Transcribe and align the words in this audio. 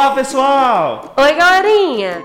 Olá, 0.00 0.12
pessoal! 0.12 1.14
Oi, 1.14 1.34
galerinha! 1.34 2.22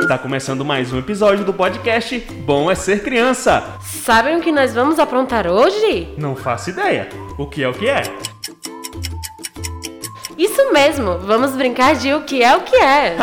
Está 0.00 0.16
começando 0.16 0.64
mais 0.64 0.90
um 0.90 0.98
episódio 0.98 1.44
do 1.44 1.52
podcast 1.52 2.18
Bom 2.46 2.70
é 2.70 2.74
Ser 2.74 3.02
Criança. 3.02 3.62
Sabem 3.82 4.38
o 4.38 4.40
que 4.40 4.50
nós 4.50 4.72
vamos 4.72 4.98
aprontar 4.98 5.46
hoje? 5.46 6.14
Não 6.16 6.34
faço 6.34 6.70
ideia. 6.70 7.10
O 7.36 7.46
que 7.46 7.62
é 7.62 7.68
o 7.68 7.74
que 7.74 7.86
é? 7.86 8.00
Isso 10.38 10.72
mesmo, 10.72 11.18
vamos 11.18 11.54
brincar 11.54 11.94
de 11.94 12.14
o 12.14 12.22
que 12.22 12.42
é 12.42 12.56
o 12.56 12.62
que 12.62 12.76
é. 12.76 13.18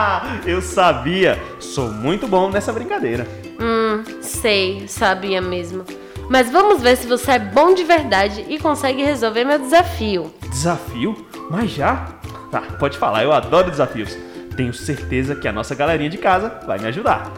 Eu 0.46 0.62
sabia! 0.62 1.38
Sou 1.60 1.90
muito 1.90 2.26
bom 2.26 2.48
nessa 2.48 2.72
brincadeira. 2.72 3.28
Hum, 3.60 4.22
sei, 4.22 4.88
sabia 4.88 5.42
mesmo. 5.42 5.84
Mas 6.30 6.50
vamos 6.50 6.80
ver 6.80 6.96
se 6.96 7.06
você 7.06 7.32
é 7.32 7.38
bom 7.38 7.74
de 7.74 7.84
verdade 7.84 8.46
e 8.48 8.58
consegue 8.58 9.02
resolver 9.02 9.44
meu 9.44 9.58
desafio. 9.58 10.32
Desafio? 10.54 11.26
Mas 11.50 11.72
já? 11.72 12.06
Tá, 12.48 12.60
pode 12.78 12.96
falar, 12.96 13.24
eu 13.24 13.32
adoro 13.32 13.72
desafios. 13.72 14.16
Tenho 14.56 14.72
certeza 14.72 15.34
que 15.34 15.48
a 15.48 15.52
nossa 15.52 15.74
galerinha 15.74 16.08
de 16.08 16.16
casa 16.16 16.60
vai 16.64 16.78
me 16.78 16.86
ajudar. 16.86 17.32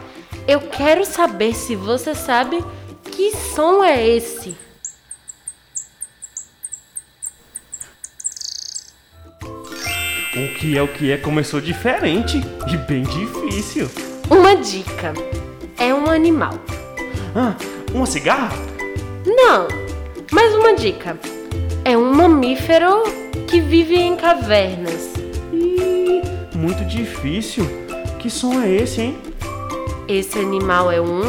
Eu 0.47 0.61
quero 0.61 1.03
saber 1.03 1.55
se 1.55 1.75
você 1.75 2.13
sabe 2.13 2.63
que 3.11 3.35
som 3.35 3.83
é 3.83 4.07
esse. 4.07 4.55
O 9.41 10.53
que 10.59 10.77
é 10.77 10.81
o 10.83 10.87
que 10.87 11.11
é 11.11 11.17
começou 11.17 11.59
diferente 11.59 12.39
e 12.71 12.77
bem 12.77 13.01
difícil. 13.01 13.89
Uma 14.29 14.55
dica: 14.55 15.11
é 15.79 15.91
um 15.91 16.07
animal. 16.11 16.53
Ah, 17.35 17.55
uma 17.91 18.05
cigarra? 18.05 18.55
Não, 19.25 19.67
mas 20.31 20.53
uma 20.53 20.75
dica: 20.75 21.17
mamífero 22.37 23.01
que 23.47 23.59
vive 23.59 23.95
em 23.95 24.15
cavernas. 24.15 25.11
Ih, 25.51 26.21
muito 26.55 26.85
difícil. 26.85 27.65
Que 28.19 28.29
som 28.29 28.61
é 28.61 28.69
esse, 28.69 29.01
hein? 29.01 29.17
Esse 30.07 30.37
animal 30.37 30.91
é 30.91 31.01
um. 31.01 31.23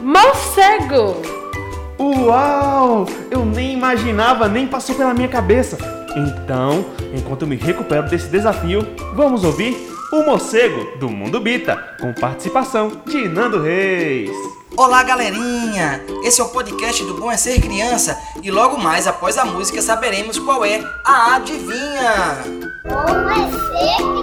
morcego! 0.00 1.20
Uau! 1.98 3.06
Eu 3.28 3.44
nem 3.44 3.72
imaginava, 3.72 4.46
nem 4.46 4.68
passou 4.68 4.94
pela 4.94 5.12
minha 5.12 5.28
cabeça. 5.28 5.76
Então, 6.14 6.84
enquanto 7.12 7.42
eu 7.42 7.48
me 7.48 7.56
recupero 7.56 8.08
desse 8.08 8.28
desafio, 8.28 8.86
vamos 9.14 9.42
ouvir 9.42 9.76
o 10.12 10.22
Morcego 10.22 10.96
do 10.98 11.08
Mundo 11.08 11.40
Bita, 11.40 11.76
com 12.00 12.14
participação 12.14 13.02
de 13.04 13.28
Nando 13.28 13.60
Reis. 13.60 14.55
Olá, 14.78 15.02
galerinha! 15.02 16.04
Esse 16.22 16.38
é 16.38 16.44
o 16.44 16.50
podcast 16.50 17.02
do 17.02 17.14
Bom 17.14 17.32
é 17.32 17.36
Ser 17.38 17.62
Criança 17.62 18.20
e 18.42 18.50
logo 18.50 18.76
mais 18.76 19.06
após 19.06 19.38
a 19.38 19.44
música 19.46 19.80
saberemos 19.80 20.38
qual 20.38 20.66
é 20.66 20.78
a 21.02 21.36
adivinha. 21.36 22.44
Bom 22.84 23.30
é 23.30 23.96
ser 23.96 24.15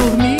criança 0.00 0.39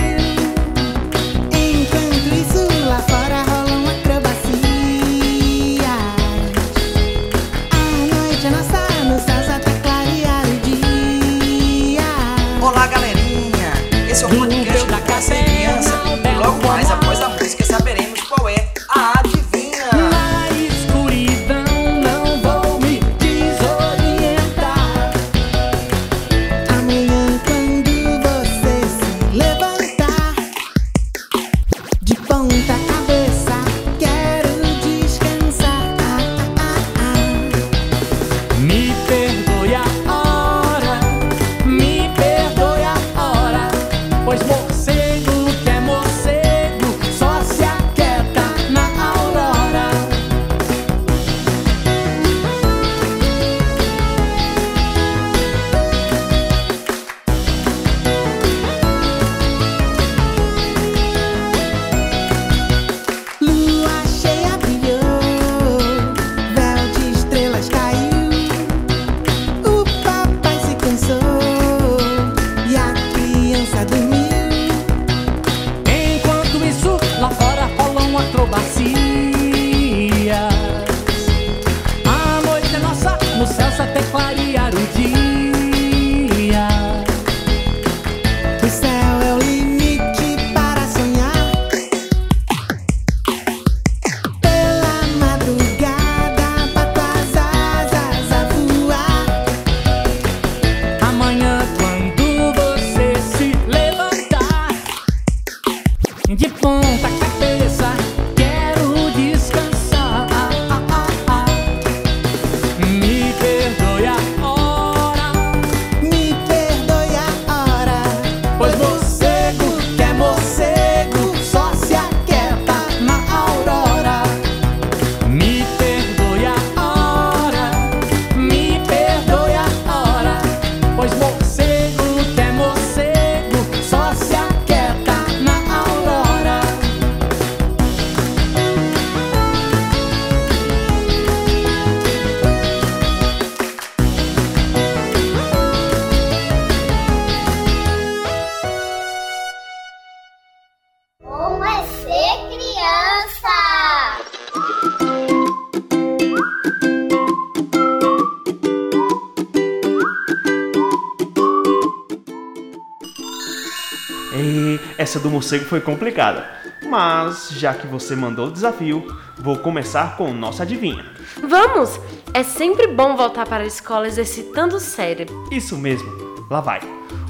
essa 165.10 165.18
do 165.18 165.28
morcego 165.28 165.65
foi 165.65 165.80
complicada. 165.80 166.48
Mas, 166.89 167.51
já 167.51 167.74
que 167.74 167.84
você 167.84 168.15
mandou 168.15 168.47
o 168.47 168.53
desafio, 168.53 169.04
vou 169.36 169.59
começar 169.59 170.16
com 170.16 170.33
nossa 170.33 170.62
adivinha. 170.62 171.04
Vamos! 171.42 171.98
É 172.33 172.45
sempre 172.45 172.86
bom 172.86 173.16
voltar 173.16 173.45
para 173.45 173.65
a 173.65 173.66
escola 173.66 174.07
exercitando 174.07 174.77
o 174.77 174.80
cérebro. 174.80 175.48
Isso 175.51 175.77
mesmo, 175.77 176.09
lá 176.48 176.60
vai. 176.60 176.80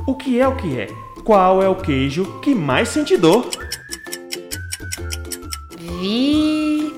O 0.06 0.15
que 0.15 0.38
é 0.38 0.47
o 0.47 0.56
que 0.56 0.79
é? 0.79 0.88
Qual 1.25 1.62
é 1.62 1.69
o 1.71 1.75
queijo 1.75 2.41
que 2.41 2.55
mais 2.55 2.91
sente 2.91 3.17
dor? 3.17 3.49
Vi. 5.79 6.94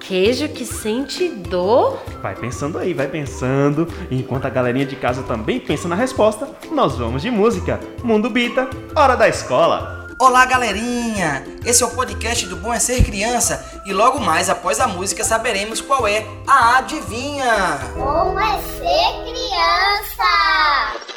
Queijo 0.00 0.50
que 0.50 0.66
sente 0.66 1.30
dor? 1.30 1.98
Vai 2.20 2.36
pensando 2.36 2.78
aí, 2.78 2.92
vai 2.92 3.08
pensando. 3.08 3.88
Enquanto 4.10 4.44
a 4.44 4.50
galerinha 4.50 4.84
de 4.84 4.96
casa 4.96 5.22
também 5.22 5.58
pensa 5.58 5.88
na 5.88 5.94
resposta, 5.94 6.46
nós 6.70 6.96
vamos 6.96 7.22
de 7.22 7.30
música. 7.30 7.80
Mundo 8.04 8.28
Bita, 8.28 8.68
hora 8.94 9.16
da 9.16 9.26
escola. 9.28 9.95
Olá, 10.18 10.46
galerinha! 10.46 11.44
Esse 11.62 11.82
é 11.82 11.86
o 11.86 11.90
podcast 11.90 12.46
do 12.46 12.56
Bom 12.56 12.72
é 12.72 12.78
Ser 12.78 13.04
Criança 13.04 13.82
e 13.84 13.92
logo 13.92 14.18
mais 14.18 14.48
após 14.48 14.80
a 14.80 14.86
música 14.86 15.22
saberemos 15.22 15.82
qual 15.82 16.08
é 16.08 16.24
a 16.46 16.78
adivinha. 16.78 17.78
Como 17.92 18.40
é 18.40 18.58
ser 18.62 19.12
criança? 19.30 21.15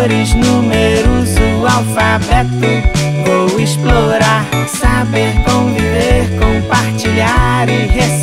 Cores, 0.00 0.32
números, 0.32 1.28
o 1.36 1.66
alfabeto. 1.66 2.48
Vou 3.26 3.60
explorar, 3.60 4.46
saber 4.66 5.34
conviver, 5.44 6.26
compartilhar 6.38 7.68
e 7.68 7.86
receber 7.86 8.19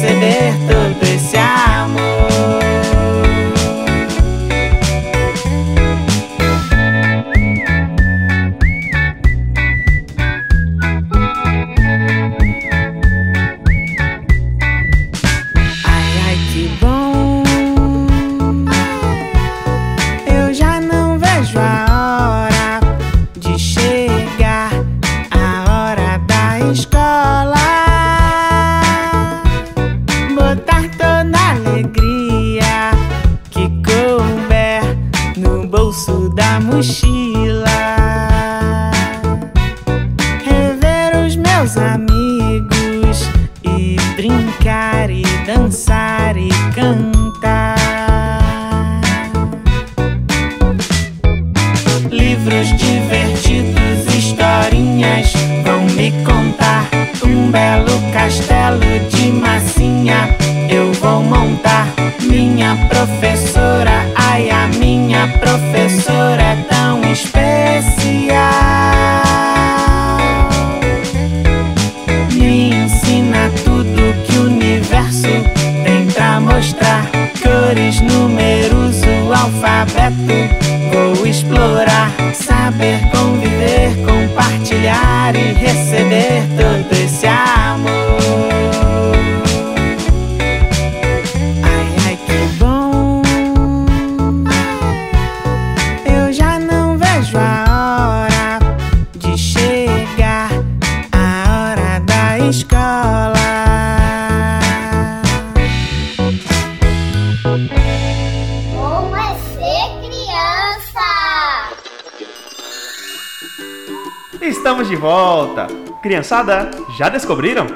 Estamos 114.42 114.88
de 114.88 114.96
volta! 114.96 115.68
Criançada, 116.02 116.72
já 116.98 117.10
descobriram? 117.10 117.68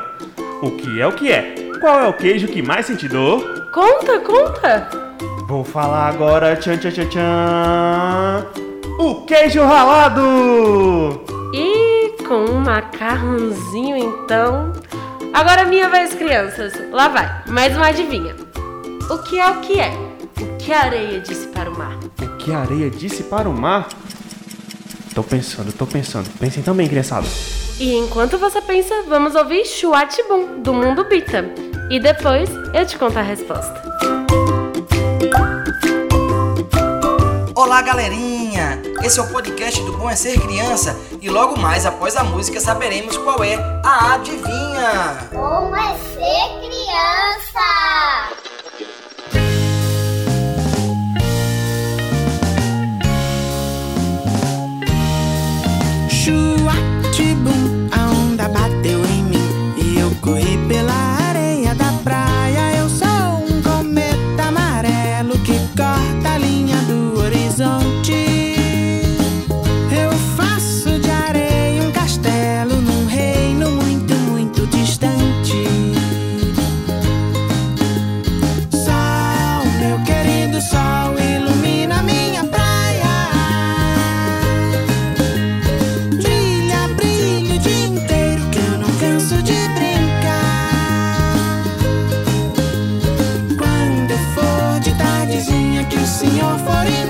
O 0.61 0.71
que 0.71 0.99
é 0.99 1.05
o 1.05 1.11
que 1.11 1.31
é? 1.31 1.71
Qual 1.79 1.99
é 1.99 2.07
o 2.07 2.13
queijo 2.13 2.47
que 2.47 2.61
mais 2.61 2.85
sente 2.85 3.07
dor? 3.07 3.69
Conta, 3.71 4.19
conta. 4.19 4.89
Vou 5.47 5.63
falar 5.63 6.07
agora, 6.07 6.55
tchan 6.55 6.77
tchan 6.77 6.91
tchan 6.91 7.09
tchan. 7.09 8.47
O 8.99 9.25
queijo 9.25 9.61
ralado! 9.63 11.23
E 11.53 12.15
com 12.23 12.45
um 12.45 12.59
macarrãozinho, 12.59 13.97
então. 13.97 14.71
Agora 15.33 15.61
é 15.61 15.65
minha 15.65 15.89
vez, 15.89 16.13
crianças. 16.13 16.73
Lá 16.91 17.07
vai, 17.07 17.43
mais 17.47 17.75
uma 17.75 17.87
adivinha. 17.87 18.35
O 19.09 19.17
que 19.19 19.39
é 19.39 19.47
o 19.47 19.59
que 19.61 19.79
é? 19.79 19.91
O 20.39 20.57
que 20.57 20.73
a 20.73 20.79
areia 20.81 21.19
disse 21.19 21.47
para 21.47 21.69
o 21.69 21.77
mar? 21.77 21.97
O 22.21 22.37
que 22.37 22.51
a 22.51 22.59
areia 22.59 22.89
disse 22.89 23.23
para 23.23 23.49
o 23.49 23.53
mar? 23.53 23.89
Tô 25.13 25.23
pensando, 25.23 25.73
tô 25.73 25.85
pensando. 25.85 26.29
Pensem 26.39 26.63
também, 26.63 26.87
criançada. 26.87 27.27
E 27.77 27.93
enquanto 27.95 28.37
você 28.37 28.61
pensa, 28.61 29.03
vamos 29.09 29.35
ouvir 29.35 29.65
Chuatibum, 29.65 30.61
do 30.61 30.73
Mundo 30.73 31.03
Bita. 31.03 31.45
E 31.89 31.99
depois 31.99 32.49
eu 32.73 32.85
te 32.85 32.97
conto 32.97 33.19
a 33.19 33.21
resposta. 33.21 33.81
Olá, 37.53 37.81
galerinha! 37.81 38.81
Esse 39.03 39.19
é 39.19 39.23
o 39.23 39.27
podcast 39.27 39.81
do 39.83 39.97
Bom 39.97 40.09
é 40.09 40.15
Ser 40.15 40.39
Criança 40.39 40.97
e 41.21 41.29
logo 41.29 41.59
mais 41.59 41.85
após 41.85 42.15
a 42.15 42.23
música 42.23 42.61
saberemos 42.61 43.17
qual 43.17 43.43
é 43.43 43.55
a 43.83 44.13
adivinha. 44.13 45.27
Como 45.29 45.75
é 45.75 45.97
ser 45.97 46.20
senhor 96.21 96.55
for 96.59 97.00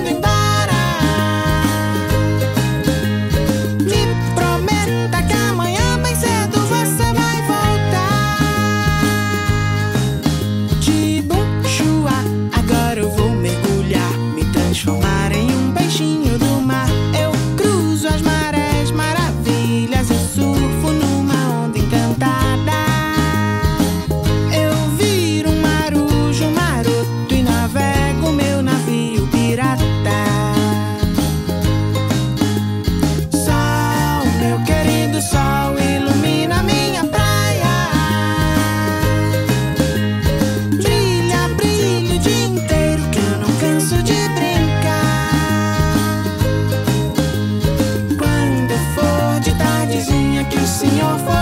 tardezinha 50.82 51.04
que 51.04 51.14
o 51.14 51.41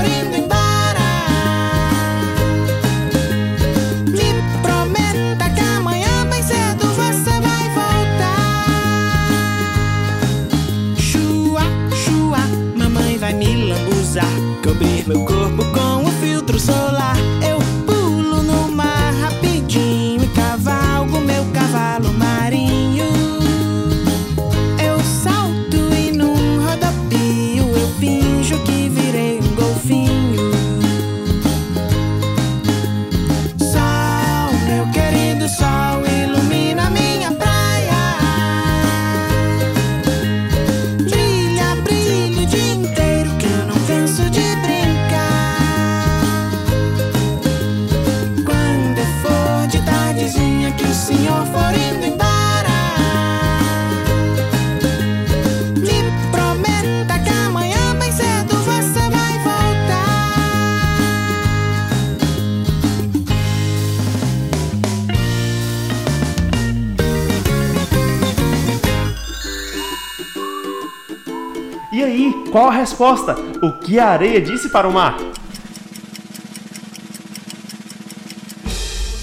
E 71.93 72.05
aí, 72.05 72.45
qual 72.53 72.69
a 72.69 72.73
resposta? 72.73 73.35
O 73.61 73.73
que 73.81 73.99
a 73.99 74.09
areia 74.09 74.41
disse 74.41 74.71
para 74.71 74.89
o 74.89 74.93
mar? 74.93 75.19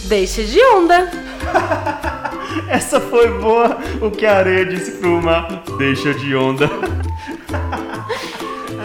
Deixa 0.08 0.44
de 0.44 0.62
onda. 0.62 1.10
Essa 2.70 3.00
foi 3.00 3.30
boa. 3.40 3.78
O 4.02 4.12
que 4.12 4.26
a 4.26 4.38
areia 4.38 4.66
disse 4.66 4.92
pro 4.92 5.22
mar? 5.22 5.64
Deixa 5.78 6.14
de 6.14 6.36
onda. 6.36 6.70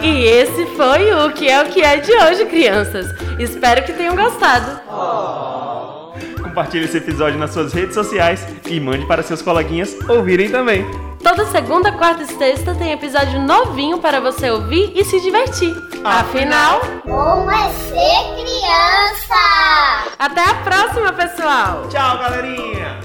E 0.01 0.25
esse 0.25 0.65
foi 0.75 1.13
o 1.13 1.31
que 1.31 1.49
é 1.49 1.61
o 1.61 1.65
que 1.67 1.81
é 1.81 1.97
de 1.97 2.11
hoje, 2.11 2.45
crianças. 2.45 3.07
Espero 3.39 3.83
que 3.83 3.93
tenham 3.93 4.15
gostado. 4.15 4.81
Compartilhe 6.41 6.85
esse 6.85 6.97
episódio 6.97 7.39
nas 7.39 7.51
suas 7.51 7.73
redes 7.73 7.95
sociais 7.95 8.45
e 8.67 8.79
mande 8.79 9.05
para 9.05 9.23
seus 9.23 9.41
coleguinhas 9.41 9.97
ouvirem 10.09 10.49
também. 10.49 10.85
Toda 11.23 11.45
segunda, 11.45 11.89
quarta 11.93 12.23
e 12.23 12.27
sexta 12.27 12.75
tem 12.75 12.91
episódio 12.91 13.41
novinho 13.41 13.97
para 13.97 14.19
você 14.19 14.51
ouvir 14.51 14.91
e 14.93 15.05
se 15.05 15.21
divertir. 15.21 15.73
Afinal, 16.03 16.81
Como 17.03 17.49
é 17.49 17.69
ser 17.69 18.35
criança? 18.63 19.35
até 20.17 20.41
a 20.41 20.55
próxima, 20.63 21.11
pessoal! 21.11 21.87
Tchau, 21.89 22.17
galerinha! 22.17 22.97